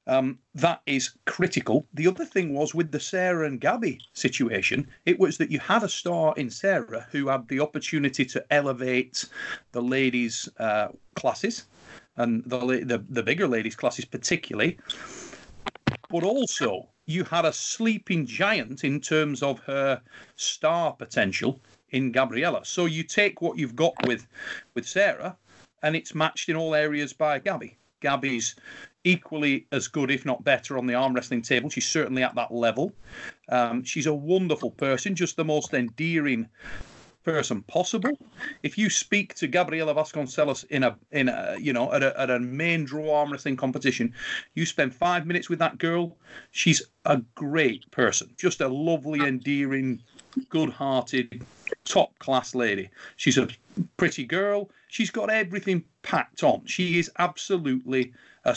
[0.07, 1.87] Um, that is critical.
[1.93, 5.83] The other thing was with the Sarah and Gabby situation, it was that you had
[5.83, 9.25] a star in Sarah who had the opportunity to elevate
[9.71, 11.65] the ladies' uh, classes
[12.17, 14.77] and the, the the bigger ladies' classes particularly.
[16.09, 20.01] But also, you had a sleeping giant in terms of her
[20.35, 22.63] star potential in Gabriella.
[22.63, 24.27] So you take what you've got with
[24.75, 25.35] with Sarah,
[25.81, 27.77] and it's matched in all areas by Gabby.
[28.01, 28.55] Gabby's
[29.05, 31.69] equally as good, if not better, on the arm wrestling table.
[31.69, 32.91] She's certainly at that level.
[33.47, 36.49] Um, she's a wonderful person, just the most endearing
[37.23, 38.11] person possible.
[38.61, 42.29] If you speak to Gabriela Vasconcelos in a in a you know at a, at
[42.29, 44.13] a main draw arm wrestling competition,
[44.53, 46.17] you spend five minutes with that girl.
[46.51, 50.01] She's a great person, just a lovely, endearing,
[50.49, 51.43] good-hearted,
[51.83, 52.89] top-class lady.
[53.15, 53.47] She's a
[53.97, 54.69] pretty girl.
[54.87, 56.65] She's got everything packed on.
[56.65, 58.13] She is absolutely
[58.45, 58.55] a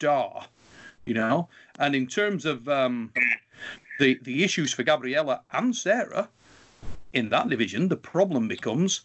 [0.00, 0.46] star,
[1.04, 1.48] you know.
[1.78, 3.12] And in terms of um,
[3.98, 6.28] the the issues for Gabriella and Sarah,
[7.12, 9.02] in that division, the problem becomes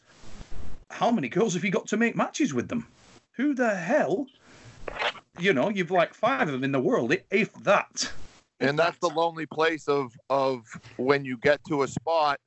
[0.90, 2.88] how many girls have you got to make matches with them?
[3.34, 4.28] Who the hell?
[5.38, 8.10] You know, you've like five of them in the world, if that.
[8.62, 10.64] and that's the lonely place of of
[10.96, 12.40] when you get to a spot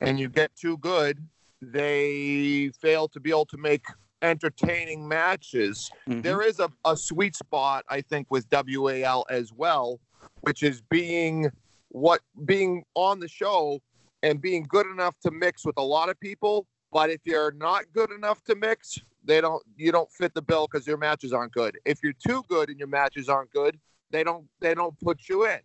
[0.00, 1.18] and you get too good
[1.60, 3.84] they fail to be able to make
[4.22, 6.22] entertaining matches Mhm.
[6.22, 10.00] there is a, a sweet spot i think with wal as well
[10.42, 11.50] which is being
[11.88, 13.80] what being on the show
[14.22, 17.84] and being good enough to mix with a lot of people but if you're not
[17.92, 21.52] good enough to mix they don't you don't fit the bill because your matches aren't
[21.52, 23.78] good if you're too good and your matches aren't good
[24.10, 25.60] they don't they don't put you in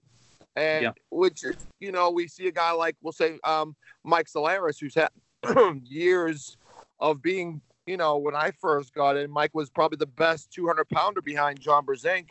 [0.56, 0.92] and Yeah.
[1.10, 1.44] which
[1.80, 5.10] you know we see a guy like we'll say um mike solaris who's had
[5.84, 6.56] years
[7.00, 10.88] of being you know when i first got in mike was probably the best 200
[10.90, 12.30] pounder behind john Brzenk.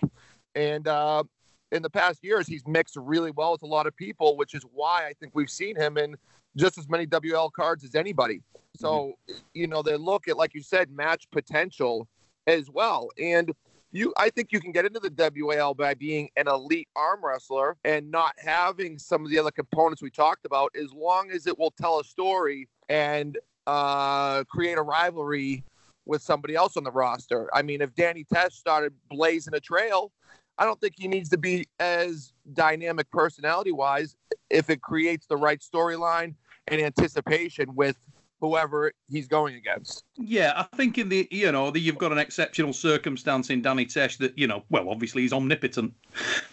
[0.54, 1.22] and uh
[1.70, 4.62] in the past years he's mixed really well with a lot of people which is
[4.72, 6.16] why i think we've seen him in
[6.56, 8.40] just as many WAL cards as anybody.
[8.76, 9.14] So
[9.54, 12.08] you know they look at like you said match potential
[12.46, 13.08] as well.
[13.20, 13.52] And
[13.90, 17.76] you I think you can get into the WAL by being an elite arm wrestler
[17.84, 21.58] and not having some of the other components we talked about as long as it
[21.58, 25.64] will tell a story and uh, create a rivalry
[26.04, 27.48] with somebody else on the roster.
[27.54, 30.12] I mean, if Danny Tesh started blazing a trail,
[30.58, 34.16] I don't think he needs to be as dynamic personality wise
[34.50, 36.34] if it creates the right storyline
[36.68, 37.96] and anticipation with
[38.40, 40.04] whoever he's going against.
[40.16, 43.86] Yeah, I think in the you know that you've got an exceptional circumstance in Danny
[43.86, 45.94] Tesh that you know well obviously he's omnipotent,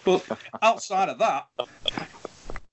[0.05, 0.23] but
[0.61, 1.47] outside of that,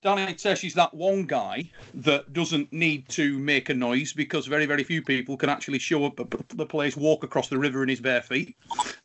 [0.07, 4.65] Danny Tesh is that one guy that doesn't need to make a noise because very
[4.65, 7.89] very few people can actually show up at the place, walk across the river in
[7.89, 8.55] his bare feet,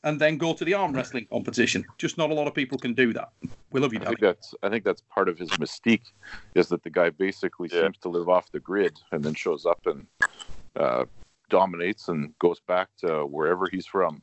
[0.03, 1.83] and then go to the arm wrestling competition.
[1.97, 3.29] Just not a lot of people can do that.
[3.71, 4.09] We love you, Danny.
[4.09, 6.05] I think that's I think that's part of his mystique
[6.53, 7.81] is that the guy basically Yeah.
[7.81, 10.05] seems to live off the grid and then shows up and
[10.75, 11.05] uh,
[11.49, 14.21] dominates and goes back to wherever he's from.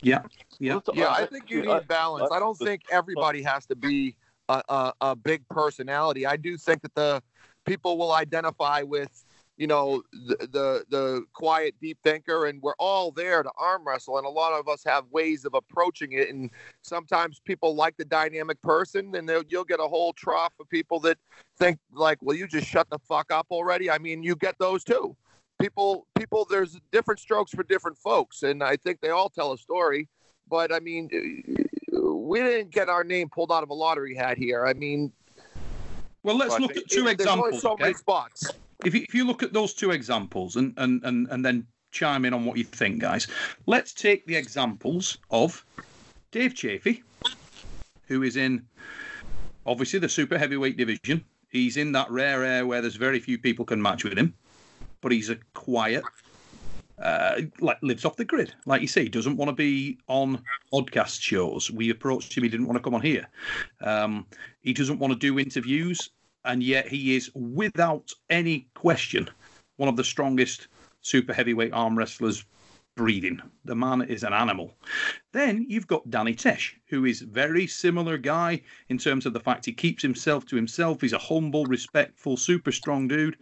[0.00, 0.22] Yeah,
[0.58, 0.80] yeah.
[0.94, 2.28] Yeah, I think you need balance.
[2.32, 4.16] I don't think everybody has to be
[4.48, 6.26] a, a, big personality.
[6.26, 7.22] I do think that the
[7.66, 9.24] people will identify with,
[9.56, 14.18] you know, the, the the quiet, deep thinker, and we're all there to arm wrestle.
[14.18, 16.30] And a lot of us have ways of approaching it.
[16.30, 16.50] And
[16.82, 21.18] sometimes people like the dynamic person, and you'll get a whole trough of people that
[21.58, 24.84] think like, "Well, you just shut the fuck up already." I mean, you get those
[24.84, 25.16] too.
[25.60, 26.46] People, people.
[26.48, 30.08] There's different strokes for different folks, and I think they all tell a story.
[30.48, 31.10] But I mean,
[32.28, 34.66] we didn't get our name pulled out of a lottery hat here.
[34.66, 35.10] I mean,
[36.22, 37.62] Well, let's look at two only examples.
[37.62, 37.84] so okay?
[37.84, 38.50] many spots.
[38.84, 42.24] if you, if you look at those two examples and, and, and, and then chime
[42.24, 43.26] in on what you think, guys,
[43.66, 45.64] let's take the examples of
[46.30, 47.02] Dave Chaffee,
[48.06, 48.64] who is in
[49.64, 51.24] obviously the super heavyweight division.
[51.50, 54.34] He's in that rare air where there's very few people can match with him,
[55.00, 56.04] but he's a quiet,
[57.02, 58.54] uh, like lives off the grid.
[58.66, 61.70] Like you say, doesn't want to be on podcast shows.
[61.70, 63.26] We approached him, he didn't want to come on here.
[63.80, 64.26] Um,
[64.60, 66.10] he doesn't want to do interviews
[66.44, 69.28] and yet he is without any question
[69.76, 70.68] one of the strongest
[71.02, 72.44] super heavyweight arm wrestlers
[72.98, 73.40] breathing.
[73.64, 74.74] The man is an animal.
[75.32, 79.66] Then you've got Danny Tesh, who is very similar guy in terms of the fact
[79.66, 81.00] he keeps himself to himself.
[81.00, 83.36] He's a humble, respectful, super strong dude.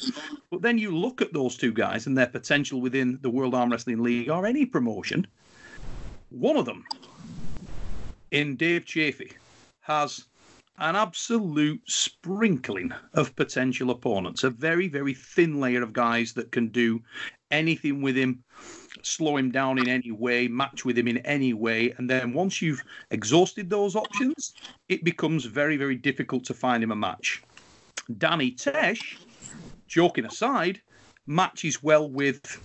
[0.51, 3.71] But then you look at those two guys and their potential within the World Arm
[3.71, 5.27] Wrestling League or any promotion.
[6.29, 6.85] One of them,
[8.33, 9.33] in Dave Chaffee,
[9.81, 10.27] has
[10.79, 16.69] an absolute sprinkling of potential opponents, a very, very thin layer of guys that can
[16.69, 17.01] do
[17.51, 18.45] anything with him,
[19.07, 21.95] slow him down in any way, match with him in any way.
[21.97, 24.55] And then once you've exhausted those options,
[24.89, 27.43] it becomes very, very difficult to find him a match.
[28.19, 29.17] Danny Tesh,
[29.87, 30.81] joking aside,
[31.27, 32.61] matches well with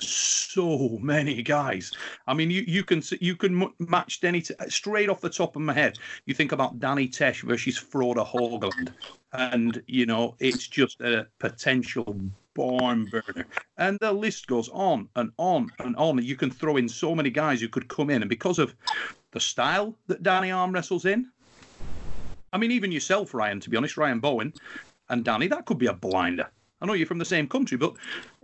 [0.00, 1.92] so many guys.
[2.26, 5.72] I mean, you, you can you can match Danny straight off the top of my
[5.72, 5.98] head.
[6.26, 8.92] You think about Danny Tesh versus Froda Hoagland,
[9.32, 12.16] and you know it's just a potential
[12.54, 13.46] barn burner.
[13.78, 16.22] And the list goes on and on and on.
[16.22, 18.74] You can throw in so many guys who could come in, and because of
[19.32, 21.30] the style that Danny arm wrestles in,
[22.52, 23.60] I mean, even yourself, Ryan.
[23.60, 24.52] To be honest, Ryan Bowen
[25.08, 26.50] and Danny, that could be a blinder.
[26.80, 27.94] I know you're from the same country, but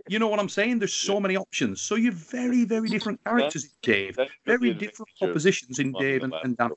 [0.07, 0.79] you know what I'm saying?
[0.79, 1.81] There's so many options.
[1.81, 4.17] So you're very, very different characters, in Dave.
[4.45, 6.71] Very different propositions in Dave and, and Dan.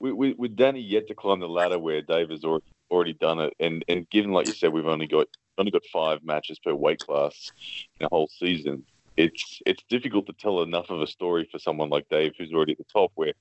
[0.00, 3.40] with, with, with Danny yet to climb the ladder where Dave has already already done
[3.40, 5.26] it, and and given like you said, we've only got
[5.58, 7.50] only got five matches per weight class
[7.98, 8.84] in a whole season.
[9.16, 12.72] It's it's difficult to tell enough of a story for someone like Dave who's already
[12.72, 13.10] at the top.
[13.14, 13.32] Where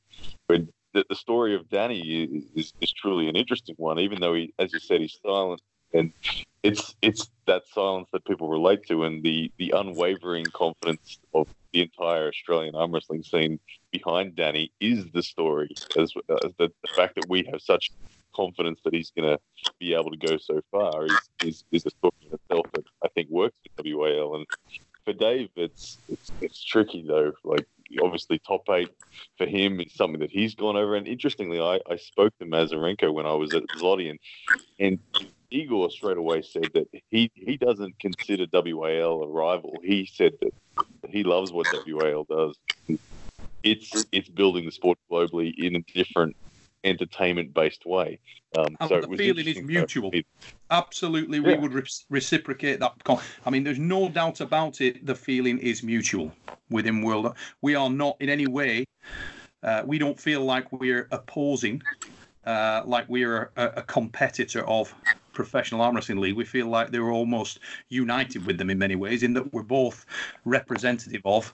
[0.48, 0.60] where
[0.94, 4.54] the, the story of Danny is, is, is truly an interesting one, even though he,
[4.60, 5.62] as you said, he's silent
[5.94, 6.12] and
[6.64, 11.82] it's it's that silence that people relate to, and the the unwavering confidence of the
[11.82, 13.60] entire Australian arm wrestling scene
[13.92, 15.74] behind Danny is the story.
[15.98, 16.14] As,
[16.44, 17.92] as the, the fact that we have such
[18.36, 19.40] confidence that he's going to
[19.80, 23.08] be able to go so far is, is, is a story in itself that I
[23.10, 24.36] think works for WAL.
[24.36, 24.46] And
[25.04, 27.34] for Dave, it's, it's it's tricky though.
[27.44, 27.66] Like
[28.02, 28.90] obviously, top eight
[29.38, 30.96] for him is something that he's gone over.
[30.96, 34.20] And interestingly, I, I spoke to Mazurenko when I was at Zloty, and,
[34.80, 35.00] and
[35.52, 39.78] Igor straight away said that he he doesn't consider WAL a rival.
[39.84, 40.54] He said that
[41.10, 42.58] he loves what WAL does.
[43.64, 46.36] It's it's building the sport globally in a different
[46.84, 48.20] entertainment based way.
[48.58, 50.12] Um, And so the it was feeling is mutual.
[50.72, 53.04] Absolutely, we would re- reciprocate that.
[53.04, 55.06] con- I mean, there's no doubt about it.
[55.06, 56.32] The feeling is mutual
[56.70, 57.36] within World.
[57.62, 58.86] We are not in any way.
[59.62, 61.84] Uh, we don't feel like we're opposing,
[62.46, 64.96] uh, like we're a, a competitor of
[65.44, 66.36] professional arm wrestling league.
[66.36, 70.06] We feel like they're almost united with them in many ways, in that we're both
[70.46, 71.54] representative of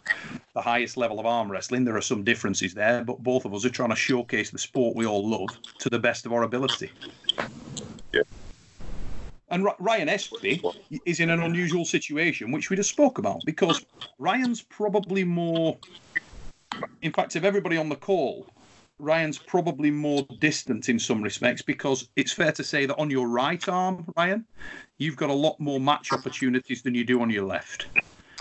[0.53, 1.85] the highest level of arm wrestling.
[1.85, 4.95] There are some differences there, but both of us are trying to showcase the sport
[4.95, 6.91] we all love to the best of our ability.
[8.13, 8.23] Yeah.
[9.49, 10.61] And Ryan Espy
[11.05, 13.85] is in an unusual situation, which we just spoke about, because
[14.19, 15.77] Ryan's probably more.
[17.01, 18.47] In fact, of everybody on the call,
[18.99, 23.27] Ryan's probably more distant in some respects because it's fair to say that on your
[23.27, 24.45] right arm, Ryan,
[24.97, 27.87] you've got a lot more match opportunities than you do on your left.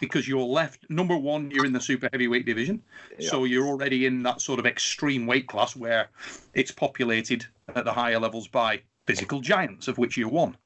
[0.01, 2.83] Because your left, number one, you're in the super heavyweight division.
[3.21, 6.09] So you're already in that sort of extreme weight class where
[6.55, 10.57] it's populated at the higher levels by physical giants, of which you're one.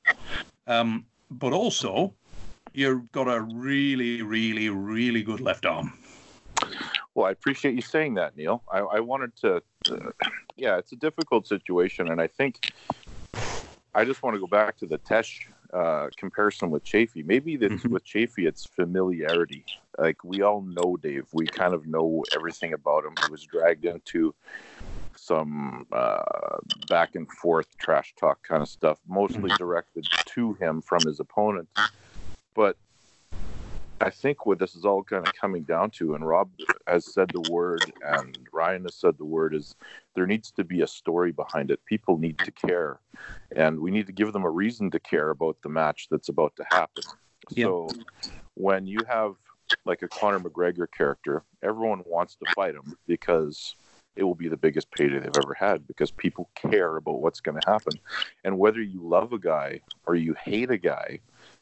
[0.66, 2.12] Um, but also,
[2.72, 5.93] you've got a really, really, really good left arm.
[7.14, 8.62] Well, I appreciate you saying that, Neil.
[8.72, 9.56] I, I wanted to,
[9.90, 10.11] uh,
[10.56, 12.72] yeah, it's a difficult situation, and I think
[13.94, 15.40] I just want to go back to the Tesh
[15.74, 17.22] uh, comparison with Chaffee.
[17.24, 17.90] Maybe that Mhm.
[17.90, 19.64] with Chaffee, it's familiarity.
[19.98, 21.26] Like we all know Dave.
[21.32, 23.16] We kind of know everything about him.
[23.20, 24.34] He was dragged into
[25.16, 26.58] some uh,
[26.88, 31.68] back and forth trash talk kind of stuff, mostly directed to him from his opponent.
[32.54, 32.76] But
[34.01, 36.51] I think what this is all kind of coming down to, and Rob
[36.86, 39.74] has said the word, and Ryan has said the word, is
[40.14, 41.84] there needs to be a story behind it.
[41.84, 43.01] People need to care,
[43.55, 46.57] and we need to give them a reason to care about the match that's about
[46.57, 47.05] to happen.
[47.51, 47.66] Yeah.
[47.66, 47.88] So
[48.55, 49.34] when you have
[49.84, 53.74] like a Conor McGregor character, everyone wants to fight him because
[54.16, 57.61] it will be the biggest payday they've ever had because people care about what's going
[57.61, 57.98] to happen.
[58.44, 61.20] And whether you love a guy or you hate a guy,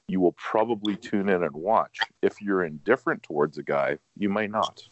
[0.09, 1.99] you will probably tune in and watch.
[2.23, 4.83] If you're indifferent towards a guy, you may not.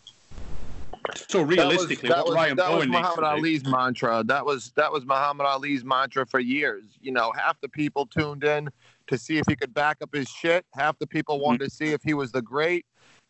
[1.29, 4.25] So realistically, that what was, Ryan that was Bowen needs Muhammad to do, Ali's mantra.
[4.25, 6.85] That was that was Muhammad Ali's mantra for years.
[7.01, 8.69] You know, half the people tuned in
[9.07, 10.67] to see if he could back up his shit.
[10.75, 12.87] Half the people wanted to see if he was the great,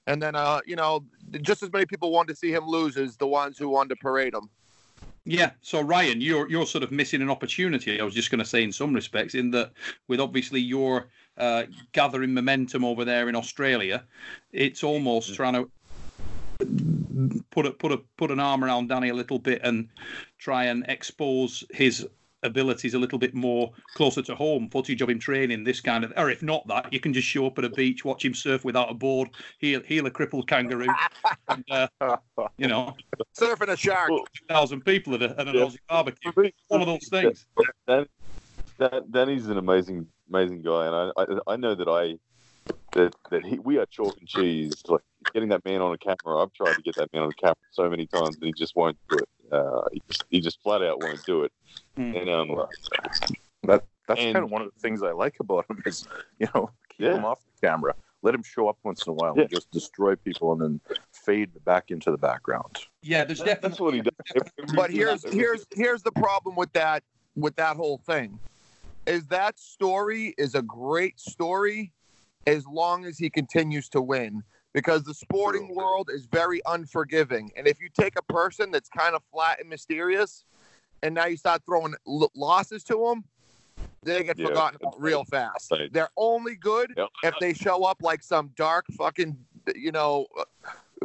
[0.07, 1.05] and then uh, you know,
[1.43, 3.97] just as many people wanted to see him lose as the ones who wanted to
[3.97, 4.49] parade him.
[5.27, 5.51] Yeah.
[5.61, 8.01] So Ryan, you're you're sort of missing an opportunity.
[8.01, 9.73] I was just going to say, in some respects, in that
[10.09, 11.09] with obviously your
[11.39, 14.05] uh, gathering momentum over there in Australia,
[14.53, 15.71] it's almost trying to
[17.51, 19.89] put a put a put an arm around Danny a little bit and
[20.39, 22.07] try and expose his
[22.43, 26.13] abilities a little bit more closer to home, footage of him training, this kind of,
[26.17, 28.65] or if not that, you can just show up at a beach, watch him surf
[28.65, 30.87] without a board, heal, heal a crippled kangaroo,
[31.49, 31.89] and, uh,
[32.57, 32.95] you know,
[33.37, 34.11] Surfing a shark.
[34.49, 35.63] thousand people at, a, at an Yeah.
[35.63, 36.53] Aussie barbecue.
[36.69, 37.47] One of those things.
[38.79, 42.19] Dan, Dan, Danny's an amazing, amazing guy, and I, I, I know that I,
[42.93, 44.83] that that he, we are chalk and cheese.
[44.89, 45.03] Like
[45.33, 47.57] getting that man on a camera, I've tried to get that man on a camera
[47.73, 49.29] so many times, and he just won't do it.
[49.53, 51.53] Uh, he just, he just flat out won't do it.
[51.97, 52.17] Hmm.
[52.17, 52.67] And um,
[53.63, 56.07] That that's And- kind of one of the things I like about him is,
[56.39, 57.15] you know, keep Yeah.
[57.17, 57.95] him off the camera.
[58.23, 59.43] Let him show up once in a while Yeah.
[59.43, 60.81] and just destroy people and then
[61.13, 62.79] fade back into the background.
[63.03, 64.01] Yeah, there's that, that's definitely.
[64.01, 64.75] what he does.
[64.75, 67.05] But here's here's here's the problem with that
[67.37, 68.39] with that whole thing.
[69.07, 71.93] Is that story is a great story
[72.47, 74.43] as long as he continues to win
[74.75, 77.51] because the sporting world is very unforgiving.
[77.57, 80.45] And if you take a person that's kind of flat and mysterious
[81.03, 83.25] and now you start throwing l- losses to them,
[84.03, 84.49] they get Yeah.
[84.49, 85.71] forgotten about real fast.
[85.71, 85.93] Right.
[85.93, 87.09] They're only good Yep.
[87.23, 89.37] if they show up like some dark fucking,
[89.75, 90.45] you know, uh,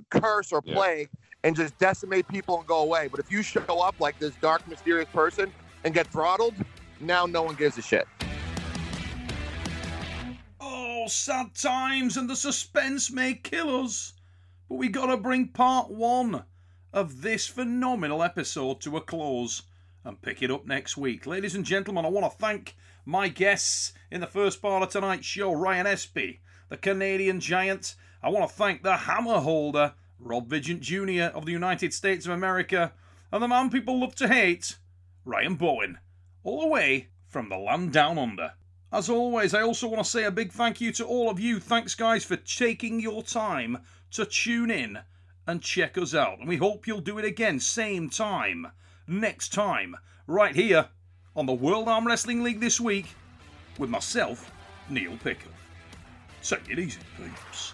[0.09, 0.73] curse or Yeah.
[0.75, 1.09] plague
[1.43, 3.07] and just decimate people and go away.
[3.07, 6.57] But if you show up like this dark, mysterious person and get throttled,
[7.01, 8.07] now no one gives a shit.
[10.59, 14.13] Oh, sad times and the suspense may kill us.
[14.69, 16.43] But we gotta bring part one
[16.93, 19.63] of this phenomenal episode to a close.
[20.03, 21.27] and pick it up next week.
[21.27, 22.75] Ladies and gentlemen, I want to thank
[23.05, 26.39] my guests in the first part of tonight's show Ryan Espy,
[26.69, 27.95] the Canadian giant.
[28.23, 31.35] I want to thank the hammer holder, Rob Vigeant Jr.
[31.35, 32.93] of the United States of America,
[33.31, 34.77] and the man people love to hate,
[35.23, 35.99] Ryan Bowen,
[36.43, 38.53] all the way from the land down under.
[38.91, 41.59] As always, I also want to say a big thank you to all of you.
[41.59, 43.79] Thanks, guys, for taking your time
[44.11, 44.99] to tune in
[45.47, 46.39] and check us out.
[46.39, 48.67] And we hope you'll do it again, same time,
[49.07, 49.95] next time,
[50.27, 50.89] right here
[51.35, 53.07] on the World Arm Wrestling League this week
[53.77, 54.51] with myself,
[54.89, 55.53] Neil Pickup.
[56.43, 57.73] Take it easy, peeps.